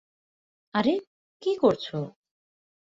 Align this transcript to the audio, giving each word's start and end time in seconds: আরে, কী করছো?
আরে, 0.73 0.95
কী 1.41 1.51
করছো? 1.55 1.97